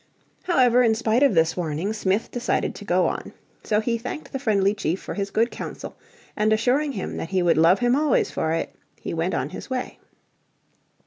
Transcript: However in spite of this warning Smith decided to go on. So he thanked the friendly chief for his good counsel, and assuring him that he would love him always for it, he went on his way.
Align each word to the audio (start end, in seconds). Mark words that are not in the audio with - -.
However 0.45 0.81
in 0.81 0.95
spite 0.95 1.21
of 1.21 1.35
this 1.35 1.55
warning 1.55 1.93
Smith 1.93 2.31
decided 2.31 2.73
to 2.73 2.83
go 2.85 3.05
on. 3.05 3.33
So 3.63 3.79
he 3.79 3.99
thanked 3.99 4.31
the 4.31 4.39
friendly 4.39 4.73
chief 4.73 4.99
for 4.99 5.13
his 5.13 5.29
good 5.29 5.51
counsel, 5.51 5.95
and 6.35 6.51
assuring 6.51 6.93
him 6.93 7.17
that 7.17 7.29
he 7.29 7.43
would 7.43 7.59
love 7.59 7.77
him 7.81 7.95
always 7.95 8.31
for 8.31 8.51
it, 8.51 8.73
he 8.99 9.13
went 9.13 9.35
on 9.35 9.49
his 9.49 9.69
way. 9.69 9.99